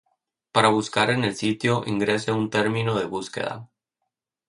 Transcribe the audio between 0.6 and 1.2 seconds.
buscar